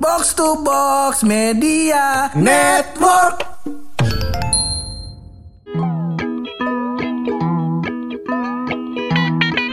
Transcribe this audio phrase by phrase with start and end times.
[0.00, 3.42] Box to Box Media Network.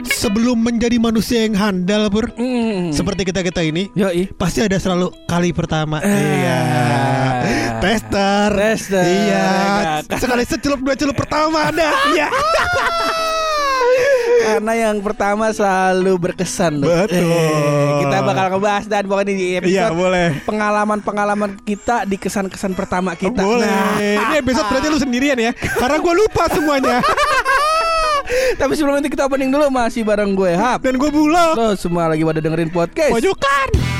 [0.05, 2.33] Sebelum menjadi manusia yang handal pur
[2.89, 4.25] Seperti kita-kita ini Yoi.
[4.33, 6.09] Pasti ada selalu kali pertama Eh.
[6.41, 6.61] Iya
[7.77, 9.05] Tester Tester.
[9.05, 9.47] Iya
[10.17, 12.27] Sekali secelup dua celup pertama ada Iya
[14.45, 16.87] Karena yang pertama selalu berkesan loh.
[16.87, 17.25] Betul.
[17.25, 23.17] Eh, kita bakal ngebahas dan pokoknya di episode Iya boleh pengalaman-pengalaman kita di kesan-kesan pertama
[23.17, 23.41] kita.
[23.41, 26.97] Boleh Nah, Ini episode berarti lu sendirian ya Karena gue lupa semuanya
[28.59, 30.81] tapi sebelum itu kita opening dulu masih bareng gue Hap.
[30.81, 33.13] Dan gue bulog Lo semua lagi pada dengerin podcast.
[33.13, 33.94] Pojokan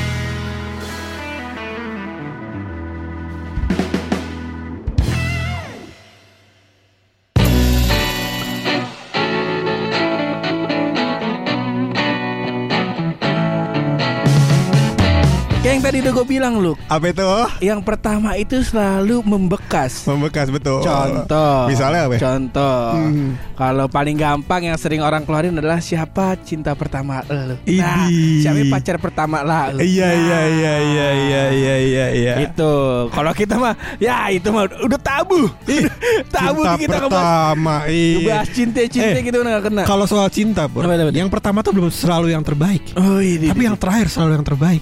[15.85, 17.21] tadi udah gue bilang lu, Apa itu?
[17.61, 20.09] yang pertama itu selalu membekas.
[20.09, 21.69] Membekas betul Contoh.
[21.69, 22.17] Misalnya apa?
[22.17, 22.85] Contoh.
[22.97, 23.37] Hmm.
[23.53, 27.55] Kalau paling gampang yang sering orang keluarin adalah siapa cinta pertama lu.
[27.55, 28.41] Nah, Idih.
[28.41, 29.79] siapa pacar pertama lah lu.
[29.79, 32.73] Iya iya Nah, iya iya iya iya iya iya Itu.
[33.13, 35.47] Kalau kita mah ya itu mah udah tabu.
[36.35, 38.17] tabu Cinta kita pertama iya.
[38.19, 39.83] ngebahas cinta-cinta Eh, gitu nggak kena.
[39.85, 40.81] Kalau soal cinta, apa?
[41.13, 42.81] yang pertama tuh belum selalu yang terbaik.
[42.97, 43.53] Oh iya.
[43.53, 44.81] Tapi yang terakhir selalu yang terbaik.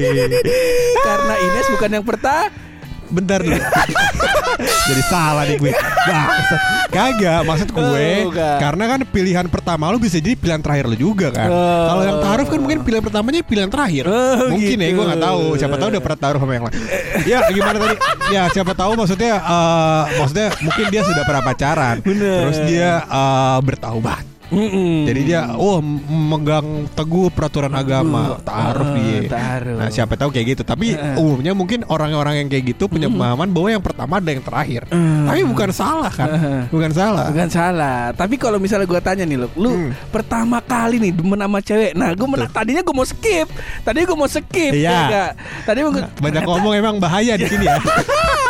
[1.08, 2.48] karena Ines bukan yang pertama.
[3.10, 3.58] Bentar dulu.
[4.86, 5.74] Jadi salah nih gue.
[6.94, 8.58] Kagak, maksud gue Oh, bukan.
[8.62, 11.50] karena kan pilihan pertama lu bisa jadi pilihan terakhir lu juga kan.
[11.50, 11.86] Oh.
[11.90, 14.06] Kalau yang taruh kan mungkin pilihan pertamanya pilihan terakhir.
[14.06, 15.02] Oh, mungkin ya gitu.
[15.02, 15.42] gue nggak tahu.
[15.58, 16.74] Siapa tahu udah pernah taruh sama yang lain.
[17.26, 17.96] ya gimana tadi?
[18.30, 21.96] Ya siapa tahu maksudnya eh, maksudnya mungkin dia sudah pernah pacaran.
[22.06, 22.38] Bener.
[22.46, 24.29] Terus dia eh, bertaubat.
[24.50, 25.06] Mm-mm.
[25.06, 29.20] Jadi dia oh m- memegang teguh peraturan agama, taruh Ah, dia.
[29.26, 29.78] taruh.
[29.78, 30.62] Nah, siapa tahu kayak gitu.
[30.62, 34.82] Tapi umumnya mungkin orang-orang yang kayak gitu punya pemahaman bahwa yang pertama ada yang terakhir.
[34.88, 35.24] Hmm.
[35.24, 36.28] Tapi bukan salah kan?
[36.66, 37.26] Bukan salah.
[37.30, 38.00] Bukan salah.
[38.10, 39.90] Tapi kalau misalnya gue tanya nih lu, lu Hmm.
[40.10, 41.92] pertama kali nih demen sama cewek.
[41.94, 43.46] Nah, gue mena- tadinya gue mau skip.
[43.80, 44.72] Tadinya gue mau skip.
[44.72, 44.98] Iya.
[45.06, 45.26] ya?
[45.62, 47.78] Tadi mau Banyak ngomong emang bahaya di sini ya.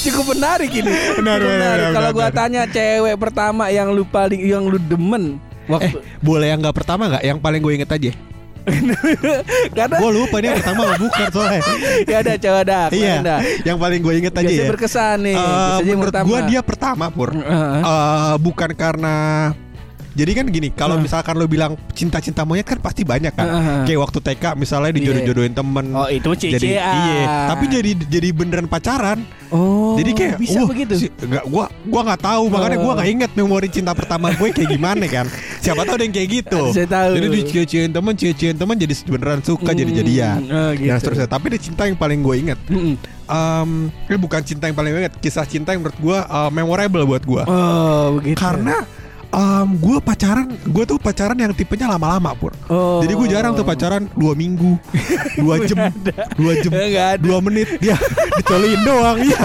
[0.00, 0.86] cukup menarik ini.
[1.18, 2.36] Benar, benar, Kalau gue benar.
[2.36, 5.36] tanya cewek pertama yang lu paling yang lu demen
[5.68, 7.22] eh, waktu boleh yang nggak pertama nggak?
[7.22, 8.12] Yang paling gue inget aja.
[9.76, 11.62] karena Gue lupa nih yang pertama bukan soalnya.
[12.04, 12.80] ya ada cewek ada.
[12.92, 13.14] iya.
[13.24, 13.36] Ada.
[13.64, 14.70] Yang paling gue inget aja Biasanya ya.
[14.72, 15.36] berkesan nih.
[15.36, 17.32] Eh, yang menurut gue dia pertama pur.
[17.32, 17.80] Heeh.
[17.80, 19.14] Eh, bukan karena
[20.18, 21.06] jadi kan gini, kalau Heeh.
[21.06, 23.46] misalkan lo bilang cinta-cinta monyet kan pasti banyak kan.
[23.46, 23.80] Heeh.
[23.86, 25.94] Kayak waktu TK misalnya dijodoh-jodohin temen.
[25.94, 26.92] Oh, itu jadi CCA.
[27.06, 29.22] iya, tapi jadi jadi beneran pacaran.
[29.48, 30.92] Oh, jadi kayak bisa wah, begitu.
[30.98, 34.68] si- nggak, gua gua nggak tahu makanya gua nggak inget memori cinta pertama gue kayak
[34.68, 35.24] gimana kan.
[35.58, 36.60] Siapa tahu ada yang kayak gitu.
[36.70, 37.10] Saya tahu.
[37.14, 40.38] Jadi dicie-ciein temen, cie-ciein temen jadi beneran suka jadi Hmm, jadian.
[40.44, 40.84] oh, gitu.
[40.84, 41.28] Dan seterusnya.
[41.28, 42.58] Tapi ada cinta yang paling gue inget.
[42.66, 42.94] Mm-mm.
[43.24, 43.70] Em,
[44.04, 47.20] ini bukan cinta yang paling gue inget, kisah cinta yang menurut gue uh, memorable buat
[47.22, 47.42] gue.
[47.44, 48.36] Oh, begitu.
[48.36, 48.84] Karena
[49.28, 52.52] em, gue pacaran, gue tuh pacaran yang tipenya lama-lama pur.
[52.68, 53.00] Oh.
[53.04, 54.80] Jadi gue jarang tuh pacaran dua minggu,
[55.42, 55.92] dua jam,
[56.36, 56.70] dua jam,
[57.20, 57.68] dua menit.
[57.82, 57.96] Ya
[58.38, 59.18] dicolin doang.
[59.20, 59.38] Iya.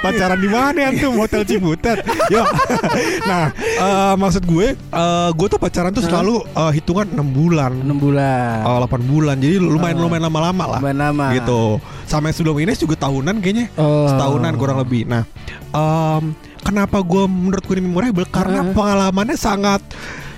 [0.00, 2.00] pacaran di mana tuh hotel Cibutet?
[2.32, 2.40] Yo.
[3.28, 7.92] nah, eh, maksud gue, eh, gue tuh pacaran tuh selalu eh, hitungan 6 bulan, 6
[8.00, 8.64] bulan.
[8.64, 9.36] eh, 8 bulan.
[9.36, 10.80] Jadi lumayan lumayan lama-lama lah.
[10.80, 11.26] Lumayan lama.
[11.36, 11.62] Gitu.
[12.08, 13.68] Sama yang sebelum ini juga tahunan kayaknya.
[13.76, 14.08] Oh.
[14.08, 15.04] Setahunan kurang lebih.
[15.04, 15.28] Nah,
[15.72, 16.32] em,
[16.64, 18.24] kenapa gue menurut gue ini memorable?
[18.26, 18.72] Karena Heeh.
[18.72, 19.84] pengalamannya sangat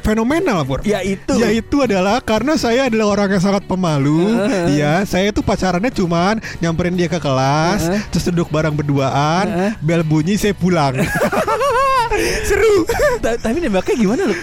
[0.02, 0.82] fenomenal, Pur.
[0.82, 1.34] Ya itu.
[1.34, 4.38] Yaitu adalah karena saya adalah orang yang sangat pemalu.
[4.38, 4.78] Heeh.
[4.78, 8.02] Ya, saya tuh pacarannya cuman nyamperin dia ke kelas, Heeh.
[8.10, 9.72] terus duduk bareng berduaan, Heeh.
[9.78, 10.94] bel bunyi saya pulang.
[12.48, 12.86] Seru.
[13.18, 14.36] Ta- Tapi nembaknya gimana lu?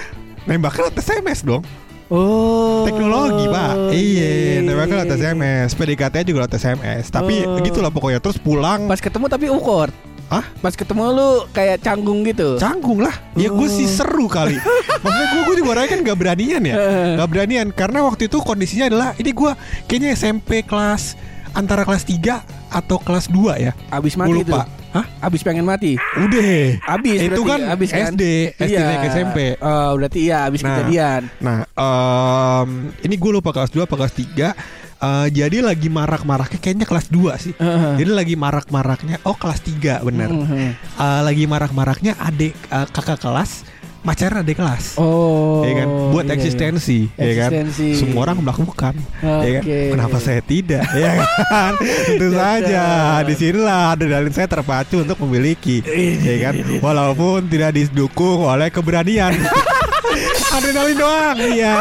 [0.43, 1.63] Nembaknya lewat SMS dong.
[2.11, 2.83] Oh.
[2.85, 3.73] Teknologi, Pak.
[3.89, 5.15] Iya, nembaknya lewat.
[5.15, 5.69] SMS.
[5.73, 7.07] PDKT juga lewat SMS.
[7.07, 7.57] Tapi Oh.
[7.63, 8.19] gitulah pokoknya.
[8.19, 8.85] Terus pulang.
[8.85, 9.95] Pas ketemu tapi awkward.
[10.33, 10.45] Hah?
[10.59, 12.57] Pas ketemu lu kayak canggung gitu.
[12.57, 13.93] Canggung lah Ya gue sih Oh.
[13.93, 14.57] seru kali
[15.03, 17.09] Maksudnya gue, gue juga orangnya kan gak beranian ya Heeh.
[17.15, 19.51] Gak beranian Karena waktu itu kondisinya adalah Ini gue
[19.85, 21.13] kayaknya SMP kelas
[21.51, 22.17] Antara kelas 3
[22.73, 24.81] atau kelas 2 ya Abis mati lupa itu.
[24.91, 25.05] Hah?
[25.19, 25.97] Abis pengen mati.
[26.15, 28.09] Udah Abis Itu berarti, kan abis kan?
[28.09, 28.23] SD
[28.55, 30.69] SD naik ke SMP Oh, berarti iya abis Nah.
[30.71, 31.21] kejadian.
[31.39, 32.69] Nah em,
[32.99, 34.53] Ini gue lupa kelas 2 apa kelas 3
[35.03, 37.53] Eh, Jadi lagi marak-maraknya Kayaknya kelas 2 sih.
[37.59, 37.93] Heeh.
[37.99, 40.31] Jadi lagi marak-maraknya Oh kelas 3 bener.
[40.31, 40.69] Mhm.
[40.95, 43.67] Eh, Lagi marak-maraknya adik eh, kakak kelas
[44.03, 44.99] Pacaran adik kelas.
[44.99, 45.63] Oh.
[45.63, 45.87] ya kan?
[46.11, 46.35] Buat iya, iya.
[46.35, 47.51] eksistensi, ya kan?
[47.55, 47.87] Eksistensi.
[47.95, 49.63] semua orang melakukan ya kan?
[49.63, 50.83] Kenapa saya tidak?
[50.91, 51.27] Ya kan?
[52.11, 52.83] Tentu saja.
[53.23, 55.79] Di sinilah adrenalin saya terpacu untuk memiliki
[56.19, 56.53] ya kan?
[56.83, 59.39] walaupun tidak didukung oleh keberanian
[60.53, 61.37] Adrenalin doang.
[61.41, 61.73] Iya.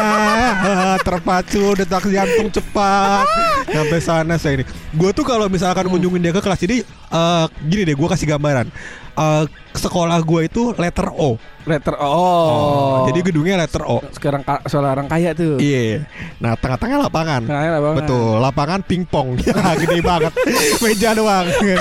[1.07, 3.25] Terpacu, detak jantung cepat.
[3.69, 4.65] Sampai sana saya ini.
[4.97, 8.73] Gue tuh kalau misalkan kunjungin dia ke kelas jadi eh, gini deh, gue kasih gambaran.
[9.13, 9.45] Eh,
[9.77, 11.37] sekolah gue itu letter O.
[11.69, 13.05] Letter oh.
[13.05, 14.01] Jadi gedungnya letter O.
[14.09, 15.61] sekarang ka- soal orang kaya tuh.
[15.61, 16.09] Iya.
[16.41, 17.45] Nah, tengah-tengah lapangan.
[17.45, 17.97] Tengahnya lapangan.
[18.01, 19.27] Betul, lapangan pingpong.
[19.53, 20.33] Ya, gede banget.
[20.81, 21.45] Meja doang.
[21.63, 21.77] Iya.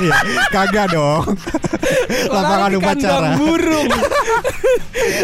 [0.53, 1.25] Kagak dong.
[2.37, 3.29] lapangan upacara.
[3.41, 3.89] burung.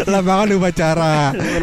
[0.09, 1.13] lapangan upacara.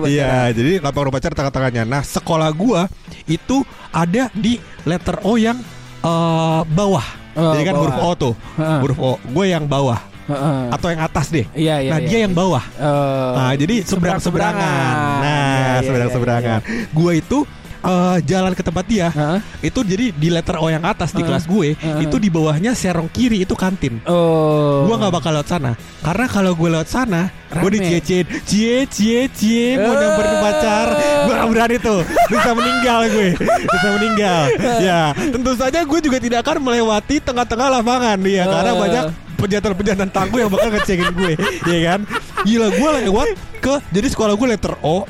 [0.06, 1.82] Iya, jadi lapangan upacara tengah-tengahnya.
[1.90, 2.86] Nah, sekolah gua
[3.26, 5.58] itu ada di letter O yang
[6.06, 7.06] eh, bawah.
[7.36, 7.82] Oh, jadi kan bawah.
[7.82, 8.34] huruf O tuh.
[8.56, 9.12] Huruf O.
[9.28, 10.60] Gue yang bawah Heeh.
[10.70, 11.46] atau yang atas deh.
[11.52, 11.90] Iya, iya.
[11.94, 12.08] nah, iya.
[12.08, 12.64] dia yang bawah.
[12.76, 14.58] Eh, Nah, jadi seberang-seberangan.
[14.58, 15.22] seberang-seberangan.
[15.22, 16.60] Nah, Iya, iya, seberang-seberangan.
[16.62, 17.38] iya, Gua itu
[17.78, 19.08] eh, jalan ke tempat dia.
[19.08, 19.38] Heeh.
[19.62, 21.28] Itu jadi di letter O yang atas di Heeh.
[21.30, 22.02] kelas gue, Heeh.
[22.02, 24.02] itu di bawahnya serong kiri itu kantin.
[24.02, 24.82] Oh.
[24.84, 29.74] Gua nggak bakal lewat sana karena kalau gue lewat sana gue diciecin cie cie cie
[29.74, 29.98] mau Eh.
[29.98, 30.86] nyamperin pacar
[31.24, 33.28] gue gak berani tuh bisa meninggal gue
[33.66, 34.40] bisa meninggal
[34.78, 38.78] ya tentu saja gue juga tidak akan melewati tengah-tengah lapangan ya karena Eh.
[38.78, 39.04] banyak
[39.36, 41.32] pejantan-pejantan tangguh yang bakal ngecekin gue
[41.68, 42.00] ya kan
[42.42, 43.28] gila gue lewat
[43.60, 45.04] ke jadi sekolah gue letter O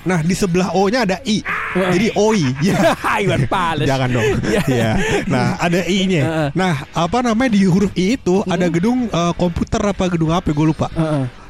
[0.00, 1.44] nah di sebelah O nya ada I
[1.76, 2.76] jadi OI ya
[3.22, 3.86] Iwan Pales.
[3.86, 4.26] Jangan dong.
[4.42, 4.62] Iya.
[4.66, 4.90] Iya.
[5.30, 6.22] Nah, ada I-nya.
[6.24, 6.48] Heeh.
[6.56, 10.66] Nah, apa namanya di huruf I itu ada gedung eh, komputer apa gedung apa gue
[10.66, 10.88] lupa.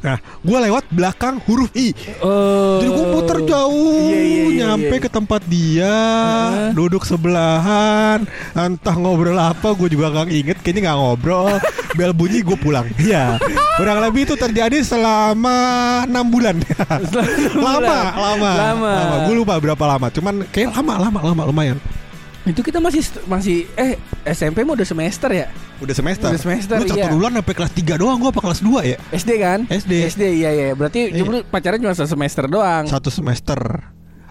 [0.00, 1.92] Nah, gue lewat belakang huruf I.
[2.24, 2.80] Oh.
[2.80, 6.70] Jadi gue muter jauh, Iya, iya, iya, nyampe ke tempat dia, Heeh.
[6.72, 8.24] duduk sebelahan,
[8.56, 11.52] entah ngobrol apa, gue juga gak inget, kayaknya gak ngobrol.
[12.00, 12.88] Bel bunyi gue pulang.
[12.96, 13.36] Iya,
[13.76, 15.56] kurang lebih itu terjadi selama
[16.08, 16.56] enam bulan.
[17.60, 18.92] lama, lama, Lama.
[19.28, 21.76] Gue lupa berapa lama, cuman kayak lama, lama, lama, lumayan.
[22.48, 25.52] Itu kita masih masih eh SMP mau udah semester ya?
[25.80, 26.28] Udah semester.
[26.28, 27.08] Udah semester, Lu satu iya.
[27.08, 28.96] bulan sampai kelas 3 doang, gue apa kelas 2 ya?
[29.10, 29.60] SD kan?
[29.66, 29.92] SD.
[30.12, 30.68] SD iya iya.
[30.76, 31.24] Berarti Iya.
[31.24, 32.84] dulu pacaran cuma satu semester doang.
[32.84, 33.58] Satu semester.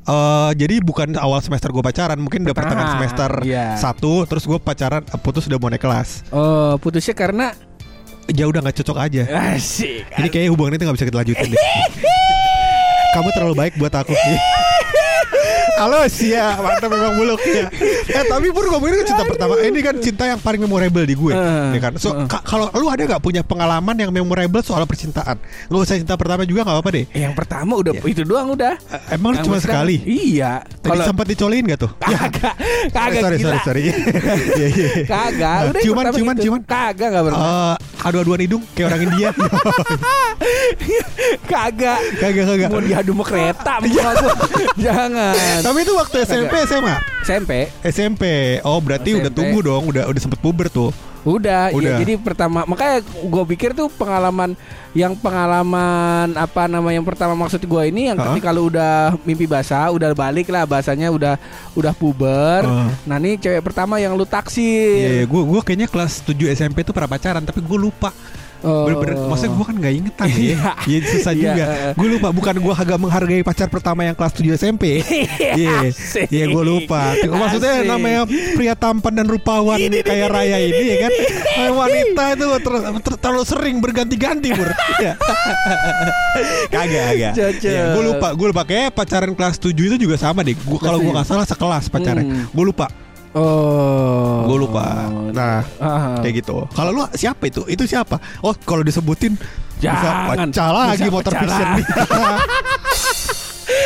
[0.06, 3.74] Eh jadi bukan awal semester gue pacaran, mungkin udah pertengahan semester iya.
[3.76, 6.30] satu, terus gue pacaran eh, putus udah mau naik kelas.
[6.30, 7.54] Oh, putusnya karena
[8.30, 9.26] Ya udah nggak cocok aja.
[9.58, 10.06] asik.
[10.06, 11.58] Ini kayaknya hubungan itu nggak bisa kita lanjutin deh.
[13.18, 14.14] Kamu terlalu baik buat aku.
[15.80, 17.72] Halo Sia, mantap memang buluk ya.
[18.06, 19.56] Eh tapi pun ngomongin kan cinta pertama.
[19.58, 21.94] Ini kan cinta yang paling memorable di gue, Eh, ya kan.
[21.96, 22.28] So eh.
[22.28, 25.40] ka- kalau lu ada nggak punya pengalaman yang memorable soal percintaan?
[25.40, 27.06] Gak usah cinta pertama juga nggak apa-apa deh.
[27.14, 28.04] Yang pertama udah Iya.
[28.06, 28.76] itu doang udah.
[28.76, 29.96] Eh, Emang lu Yang cuma sekali?
[30.04, 30.52] Iya.
[30.68, 31.92] Tadi sempat dicolin gak tuh?
[31.96, 32.54] kagak
[32.98, 33.82] kagak sorry, sorry, sorry.
[34.60, 34.88] Iya, iya.
[35.06, 36.44] Kagak, udah yang ciuman, pertama ciuman, gitu.
[36.44, 36.62] ciuman.
[36.68, 37.40] Kagak enggak pernah.
[37.40, 39.30] Eh, adu-aduan hidung kayak orang India.
[41.52, 42.00] kagak.
[42.20, 42.70] kagak, kagak.
[42.72, 43.74] Mau diadu sama kereta.
[44.86, 45.36] Jangan.
[45.64, 46.96] Tapi itu waktu SMP SMA.
[47.24, 48.24] SMP SMP.
[48.64, 49.38] Oh, berarti udah SMP.
[49.38, 50.90] tumbuh dong, udah udah sempet puber tuh.
[51.28, 52.00] Udah, Udah.
[52.00, 54.56] iya jadi pertama makanya gue pikir tuh pengalaman
[54.96, 59.92] yang pengalaman apa nama yang pertama maksud gue ini yang ketika lu udah mimpi basah,
[59.92, 61.36] udah balik lah bahasanya udah
[61.76, 62.64] udah puber.
[62.64, 62.88] Heeh.
[63.04, 65.08] Nah, ini cewek pertama yang lu Iya, taksir.
[65.12, 68.16] iya, gue gue kayaknya kelas 7 SMP tuh pernah pacaran, tapi gue lupa.
[68.60, 68.84] Oh.
[68.84, 70.36] Bener-bener, maksudnya gue kan gak ingetan ya.
[70.36, 70.58] Iya.
[70.84, 71.64] Iya susah Iya, juga.
[71.96, 75.00] Gue lupa, bukan gue agak menghargai pacar pertama yang kelas 7 SMP.
[75.40, 76.28] Iya, Asik.
[76.30, 77.16] iya gue lupa.
[77.16, 77.88] Maksudnya Asik.
[77.88, 81.12] namanya pria tampan dan rupawan kayak Raya ini ya kan.
[81.72, 84.70] Wanita itu ter- ter- terlalu sering berganti-ganti bur.
[85.00, 85.14] Iya.
[86.70, 87.34] kagak, kagak.
[87.36, 87.70] Cocok.
[87.72, 88.64] Iya, gue lupa, gue lupa.
[88.66, 90.56] Kayak pacaran kelas 7 itu juga sama deh.
[90.60, 92.26] Gua kalau gue nggak salah sekelas pacarnya.
[92.26, 92.46] Hmm.
[92.52, 92.86] Gue lupa,
[93.32, 94.42] Oh.
[94.44, 95.06] gue lupa.
[95.30, 96.18] Nah, Ah.
[96.20, 96.66] kayak gitu.
[96.70, 97.62] Kalau lu siapa itu?
[97.66, 98.18] Itu siapa?
[98.40, 99.38] Oh, kalau disebutin
[99.78, 100.50] bisa Jangan.
[100.50, 101.68] pecah lagi Bisa motor vision.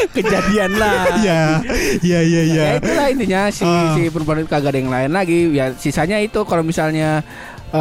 [0.10, 1.12] kejadian lah.
[1.18, 1.42] Iya,
[2.02, 2.64] iya, iya, iya.
[2.64, 3.94] Ya itulah intinya si Ah.
[3.94, 5.52] si perempuan itu kagak ada yang lain lagi.
[5.52, 7.22] Ya sisanya itu kalau misalnya
[7.70, 7.80] eh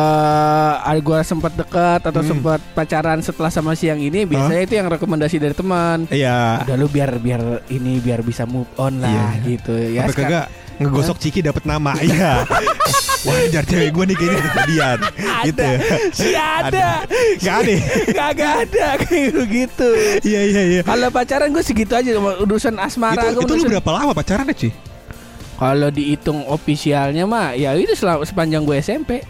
[0.80, 2.30] ada gua sempat dekat atau Hmm.
[2.32, 6.08] sempat pacaran setelah sama si yang ini biasanya itu yang rekomendasi dari teman.
[6.08, 6.64] Iya.
[6.64, 9.44] Udah lu biar biar ini biar bisa move on lah Iya.
[9.46, 10.08] gitu ya.
[10.08, 10.46] Sekarang- kagak
[10.82, 11.94] ngegosok Ciki dapat nama.
[12.02, 12.44] Iya.
[13.22, 14.98] Wajar cewek gue nih kayaknya kejadian.
[15.46, 15.68] gitu.
[16.10, 17.06] Si ada.
[17.38, 17.74] Gak ada.
[18.10, 19.88] Kagak ada kayak begitu.
[20.26, 20.80] Iya, iya, iya.
[20.82, 24.54] Kalau pacaran gue segitu aja sama urusan asmara Itu, gua itu lu berapa lama pacarannya
[24.58, 24.72] sih?
[25.54, 29.22] Kalau dihitung ofisialnya mah ya itu selama sepanjang gue SMP.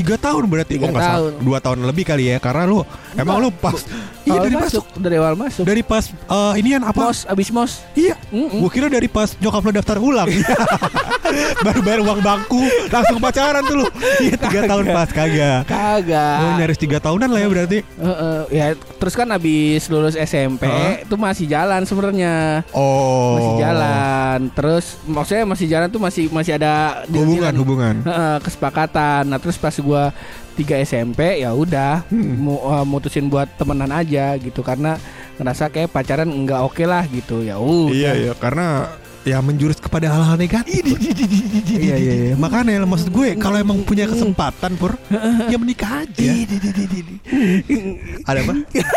[0.00, 1.32] Tiga tahun berarti Tiga Oh nggak salah tahun.
[1.44, 2.80] Dua tahun lebih kali ya Karena lu
[3.12, 3.76] Emang lu pas
[4.24, 5.64] Iya Awal dari masuk dari awal masuk.
[5.64, 7.72] Dari pas eh, Inian apa mos abis mos.
[7.96, 8.60] Iya Mm-mm.
[8.64, 10.28] Gue kira dari pas nyokap lo daftar ulang
[11.66, 13.86] Baru bayar uang bangku Langsung pacaran tuh lu.
[14.20, 15.62] Iya tiga tahun pas kagak.
[15.66, 16.38] Kagak.
[16.40, 17.78] Oh nyaris tiga tahunan lah ya berarti.
[17.84, 20.66] Heeh, ya terus kan abis lulus SMP
[21.00, 22.64] itu masih jalan sebenarnya.
[22.72, 23.36] Oh.
[23.36, 24.38] Masih jalan.
[24.52, 27.94] Terus maksudnya masih jalan tuh masih masih ada Hubungan hubungan.
[28.02, 29.22] Heeh, kesepakatan.
[29.26, 30.10] Nah, terus pas gua
[30.54, 32.36] 3 SMP ya udah Hmm.
[32.38, 34.60] mu- eh, mutusin buat temenan aja gitu.
[34.60, 34.96] Karena
[35.36, 37.40] ngerasa kayak pacaran nggak oke lah gitu.
[37.40, 38.32] Ya uh Iya iya.
[38.34, 38.88] Karena
[39.24, 40.80] ya menjurus kepada hal-hal negatif.
[41.70, 42.34] Iya, iya, iya.
[42.36, 44.96] Makanya maksud gue kalau emang punya kesempatan pur
[45.48, 46.30] ya menikah aja.
[48.28, 48.54] ada apa?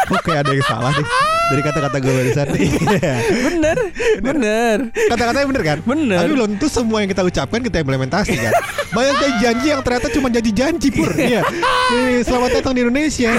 [0.09, 1.07] Kok kayak ada yang salah nih
[1.51, 2.47] dari kata-kata gue barusan.
[2.53, 3.15] Iya.
[3.51, 3.77] bener
[4.23, 5.77] bener Kata-katanya bener kan?
[5.83, 6.17] Bener.
[6.23, 8.53] Tapi belum tentu semua yang kita ucapkan kita implementasi kan.
[8.95, 11.11] Banyak janji yang ternyata cuma janji-janji pur.
[11.13, 11.41] Iya.
[12.23, 13.31] Selamat datang di Indonesia.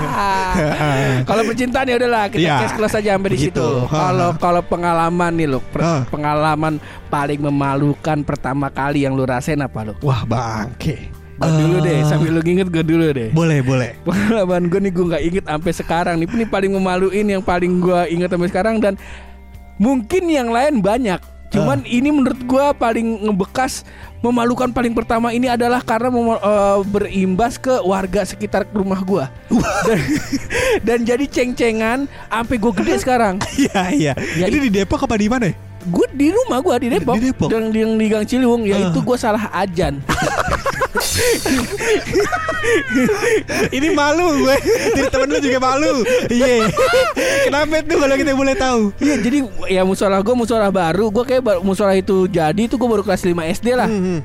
[1.28, 2.56] kalau percintaan ya udahlah kita Iya.
[2.62, 3.66] case close aja sampai di situ.
[3.86, 9.82] Kalau kalau pengalaman nih lo, per- pengalaman paling memalukan pertama kali yang lu rasain apa
[9.82, 9.92] lo?
[10.00, 11.10] Wah bangke.
[11.32, 13.28] Gue dulu deh, Eh, sambil lu nginget gue dulu deh.
[13.32, 13.98] Boleh boleh.
[14.06, 16.26] Pengalaman gue nih gue nggak inget sampai sekarang nih.
[16.28, 18.94] Ini paling memaluin yang paling gue inget sampai sekarang dan
[19.76, 21.18] mungkin yang lain banyak.
[21.52, 23.84] Cuman ini menurut gue paling ngebekas
[24.24, 29.24] memalukan paling pertama ini adalah karena eh, berimbas ke warga sekitar rumah gue
[29.84, 30.00] dan,
[30.80, 33.36] dan jadi ceng-cengan sampai gue gede sekarang.
[33.52, 34.12] Iya iya.
[34.34, 35.52] Ya, Ini di Depok apa di mana?
[35.52, 35.54] ya?
[35.84, 37.48] Gue di rumah gue di Depok, Di Depok?
[37.48, 39.04] dan di, di Gang Ciliwung yaitu Ah.
[39.04, 39.98] gue salah ajan.
[43.70, 44.56] Ini malu gue.
[44.94, 45.92] Jadi temen lu juga malu.
[46.28, 46.70] Iya.
[47.44, 48.82] Kenapa tuh kalau kita boleh tahu?
[48.98, 53.02] Iya jadi ya musola gue musola baru Gue kayak musola itu jadi tuh gue baru
[53.02, 54.20] kelas 5 SD lah Hmm,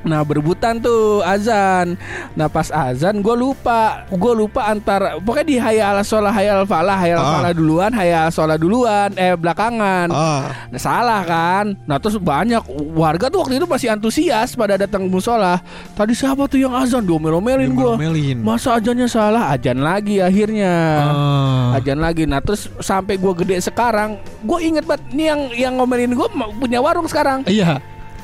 [0.00, 1.94] Nah berebutan tuh azan
[2.32, 7.18] Nah pas azan gue lupa Gue lupa antara Pokoknya di hayal sholah hayal falah Hayal
[7.18, 7.30] Ah.
[7.36, 10.68] falah duluan Hayal sholah duluan Eh belakangan Ah.
[10.68, 15.60] Nah, salah kan Nah terus banyak warga tuh waktu itu masih antusias Pada datang musola
[15.92, 18.40] Tadi siapa tuh yang azan Diomel-omelin gue Diomelin.
[18.40, 21.76] Masa ajannya salah Ajan lagi akhirnya Ah.
[21.76, 22.24] ajan lagi.
[22.24, 26.78] Nah terus sampai gue gede sekarang, gue inget banget nih yang yang ngomelin gue punya
[26.78, 27.44] warung sekarang.
[27.44, 27.78] Iya.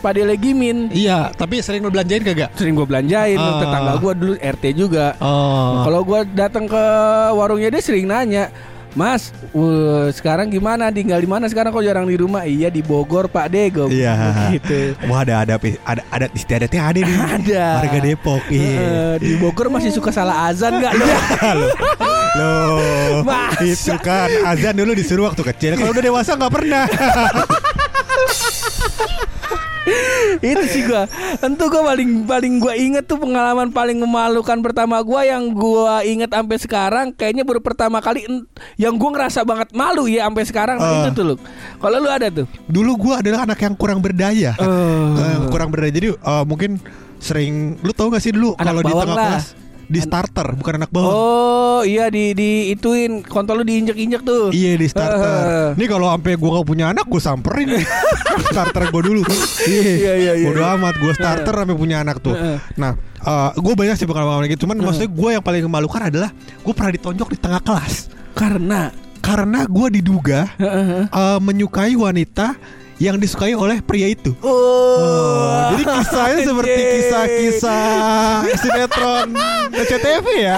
[0.07, 2.55] Pade Legimin Iya, tapi sering lu belanjain kagak?
[2.55, 3.59] sering gue belanjain Ah.
[3.59, 5.19] tetangga gue dulu RT juga.
[5.19, 5.83] Oh.
[5.83, 6.85] Kalau gue datang ke
[7.33, 8.55] warungnya dia sering nanya.
[8.95, 10.89] Mas, uh, sekarang gimana?
[10.89, 11.69] Tinggal di mana sekarang?
[11.69, 12.49] Kok jarang di rumah?
[12.49, 13.69] Iya di Bogor, Pak De.
[13.69, 14.15] Gue Iya.
[14.55, 14.97] gitu.
[15.05, 17.17] Wah ada ada ada ada istiadatnya ada nih.
[17.37, 17.65] Ada.
[17.77, 18.43] Warga Depok.
[18.49, 18.73] Iya.
[18.73, 21.05] Eh, di Bogor masih suka salah azan nggak lo?
[21.05, 21.21] Loh,
[22.37, 23.65] loh, Masa?
[23.65, 25.77] itu kan azan dulu disuruh waktu kecil.
[25.77, 26.85] Kalau udah dewasa nggak pernah.
[30.43, 31.07] itu sih gua
[31.39, 36.29] tentu gua paling paling gua inget tuh pengalaman paling memalukan pertama gua yang gua inget
[36.29, 38.27] sampai sekarang kayaknya baru pertama kali
[38.77, 40.95] yang gua ngerasa banget malu ya sampai sekarang nah, Ah.
[41.03, 41.35] itu tuh lu
[41.79, 44.53] kalau lu ada tuh Dulu gua adalah anak yang kurang berdaya.
[44.59, 45.15] Oh.
[45.15, 45.89] Eh, kurang berdaya.
[45.89, 46.83] Jadi eh, mungkin
[47.17, 49.29] sering lu tau gak sih dulu kalau di tengah lah.
[49.33, 49.47] kelas
[49.87, 51.11] di starter bukan anak bawang.
[51.11, 54.91] oh iya di di ituin kontol lu diinjek injek tuh Iya di Eh.
[54.91, 55.33] starter.
[55.75, 57.71] Ini kalau sampai gua gak punya anak gue samperin
[58.51, 59.23] starter gue dulu.
[59.63, 60.47] Iya, iya, iya.
[60.47, 62.35] Bodo amat gue starter sampai punya anak tuh.
[62.75, 62.99] Nah,
[63.53, 64.67] gue banyak sih pengalaman gitu.
[64.67, 67.95] Cuman maksudnya gue yang paling memalukan adalah gue pernah ditonjok di tengah kelas
[68.33, 72.55] karena karena gue diduga eh, menyukai wanita
[72.97, 74.33] yang disukai oleh pria itu.
[74.41, 77.85] oh, Oh, jadi kisahnya seperti kisah-kisah
[78.63, 79.29] sinetron
[79.71, 80.57] SCTV ya.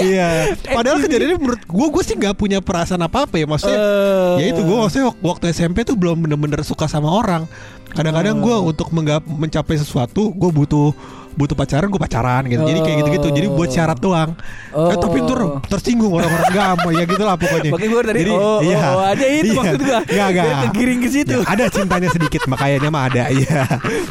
[0.00, 0.28] Iya.
[0.68, 3.78] Padahal kejadiannya menurut gue gue sih nggak punya perasaan apa apa ya maksudnya.
[3.78, 4.34] Eh.
[4.40, 7.46] Ya itu gue maksudnya wak- waktu SMP tuh belum bener-bener suka sama orang.
[7.88, 10.90] Kadang-kadang gue untuk menggap- mencapai sesuatu gue butuh
[11.36, 12.62] butuh pacaran gue pacaran gitu.
[12.62, 13.28] Jadi kayak gitu-gitu.
[13.30, 14.32] Jadi buat syarat doang.
[14.72, 14.88] Oh.
[14.88, 17.70] Eh tapi ntar tersinggung orang-orang gak mau ya gitulah pokoknya.
[17.70, 18.78] Makanya gue dari Jadi, oh, iya.
[18.88, 19.54] oh, aja itu Iya.
[19.54, 20.46] maksud gue Nggak, nggak.
[20.66, 23.62] Tergiring ke situ Ya, ada cintanya sedikit makanya mah ada iya.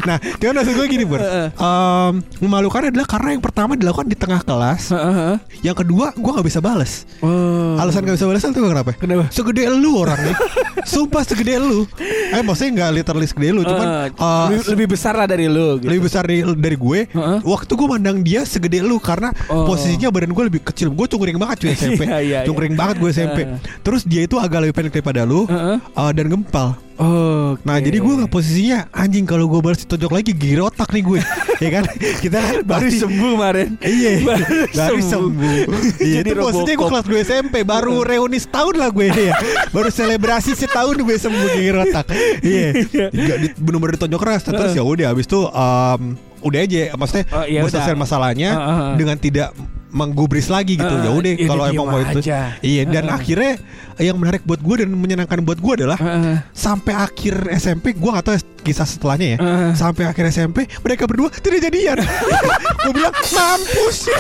[0.04, 4.42] Nah, cuman maksud gue gini Bur Em, Memalukan adalah karena yang pertama dilakukan di tengah
[4.42, 5.34] kelas Heeh.
[5.62, 7.76] Yang kedua gue gak bisa bales Oh.
[7.76, 8.92] Alasan gak bisa bales itu kenapa?
[8.96, 9.26] Kenapa?
[9.30, 10.36] Segede lu orangnya
[10.84, 11.90] Sumpah segede lu
[12.32, 15.80] Eh maksudnya gak literally segede lu Cuman Eh, eh, lebih, lebih besar lah dari lu
[15.80, 15.88] gitu.
[15.90, 17.40] lebih besar dari, dari gue Heeh.
[17.42, 19.64] Waktu gue mandang dia segede lu Karena Oh.
[19.66, 22.40] posisinya badan gue lebih kecil Gue cungkring banget cuy SMP Iya, iya, iya.
[22.44, 23.60] Cungkring banget gue SMP Heeh.
[23.80, 25.78] Terus dia itu agak lebih pendek daripada lu Heeh.
[25.80, 30.32] eh, Dan gempal Oh, Nah jadi gue nggak posisinya anjing kalau gue balas ditonjok lagi
[30.32, 31.20] gigi otak nih gue,
[31.60, 31.84] ya kan?
[32.24, 33.68] Kita kan baru pasti- sembuh kemarin.
[33.82, 35.52] Iya, Baru baru sembuh.
[36.00, 39.36] Iya Jadi itu posisinya gue kelas 2 SMP, baru reuni setahun lah gue ya,
[39.70, 42.06] baru selebrasi setahun gue sembuh gigi otak.
[42.40, 42.68] Iya,
[43.44, 44.42] di- bener-bener ditonjok keras.
[44.46, 47.72] Terus ya udah, habis itu em, udah aja, maksudnya Oh, iya udah.
[47.72, 48.94] selesai masalahnya Ah, ah, ah.
[48.96, 49.56] dengan tidak
[49.96, 50.92] menggubris lagi gitu.
[50.92, 52.20] Ah, ya udah, ya kalau emang mau itu,
[52.60, 52.84] iya.
[52.84, 53.16] Dan ah.
[53.16, 53.56] akhirnya
[53.96, 56.44] yang menarik buat gue dan menyenangkan buat gue adalah Heeh.
[56.52, 59.72] sampai akhir SMP gue gak tahu kisah setelahnya ya Heeh.
[59.72, 61.96] sampai akhir SMP mereka berdua tidak jadian
[62.84, 64.12] gue bilang mampus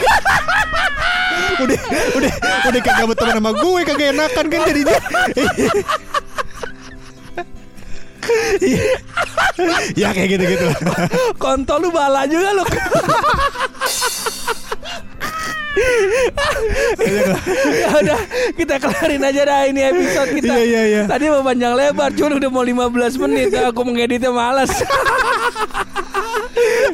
[1.68, 1.80] udah
[2.16, 2.32] udah
[2.72, 4.98] udah kagak berteman sama gue kagak enakan kan jadinya
[5.36, 5.52] Iya.
[10.02, 10.66] ya kayak gitu gitu
[11.42, 12.66] Kontol lu bala juga lu.
[17.76, 18.20] ya udah
[18.56, 20.54] kita kelarin aja dah ini episode kita.
[20.56, 21.04] Iya, iya, iya.
[21.04, 23.52] Tadi mau panjang lebar, cuma udah mau 15 menit.
[23.60, 24.72] Aku mengeditnya malas.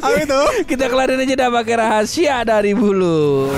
[0.02, 0.42] Apa itu?
[0.66, 3.54] kita kelarin aja dah pakai rahasia dari bulu.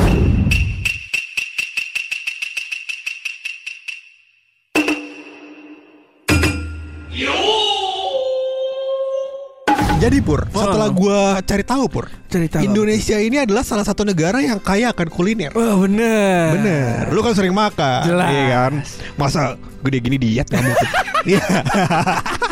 [10.25, 12.65] Pur, setelah gua cari tahu Pur, Cari tahu.
[12.65, 15.53] Indonesia ini adalah salah satu negara yang kaya akan kuliner.
[15.53, 16.57] Oh bener.
[16.57, 18.29] Bener, lu kan sering makan, Jelas.
[18.29, 18.73] iya kan?
[19.15, 19.41] Masa
[19.81, 20.89] gede gini diet nggak mungkin.
[21.25, 21.41] Iya.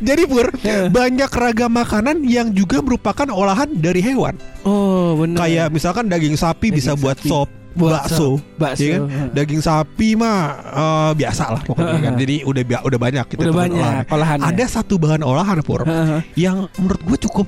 [0.00, 0.86] Jadi Pur, Ya.
[0.86, 4.34] banyak ragam makanan yang juga merupakan olahan dari hewan.
[4.62, 5.34] Oh bener.
[5.34, 7.26] Kayak misalkan daging sapi bisa buat sapi.
[7.26, 8.82] sop, bakso, bakso.
[8.82, 9.30] iya kan?
[9.30, 10.38] Daging sapi mah
[10.74, 12.12] eh, biasa lah pokoknya kan.
[12.18, 14.46] Jadi udah udah banyak kita Udah temuin banyak olahannya.
[14.50, 15.86] Ada satu bahan olahan Pur
[16.34, 17.46] yang menurut gue cukup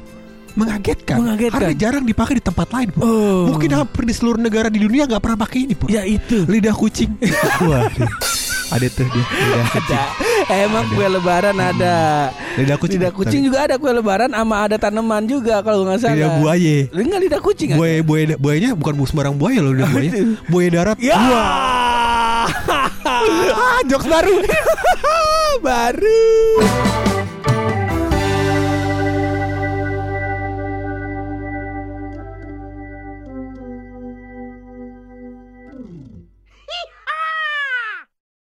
[0.52, 1.56] mengagetkan, Mengagetkan.
[1.64, 3.02] karena jarang dipakai di tempat lain Pur.
[3.02, 3.48] Oh.
[3.48, 5.88] Mungkin hampir di seluruh negara di dunia nggak pernah pakai ini Pur.
[5.88, 6.44] Ya itu.
[6.44, 7.16] Lidah kucing.
[7.68, 7.88] Wah,
[8.72, 9.92] ada tuh dia lidah kucing.
[9.92, 10.08] Ada.
[10.64, 11.96] Emang kue lebaran ada.
[12.56, 12.98] Lidah kucing.
[13.00, 16.16] Lidah kucing juga ada kue lebaran sama ada tanaman juga kalau nggak salah.
[16.16, 16.76] Lidah buaya.
[16.88, 17.78] Enggak lidah kucing ada?
[17.78, 20.10] Buaya buaya buayanya bukan bu- sembarang buaya loh lidah buaya.
[20.48, 20.96] Buaya darat.
[20.96, 21.20] Ya.
[23.52, 24.40] ah, jokes baru.
[25.62, 27.01] Baru.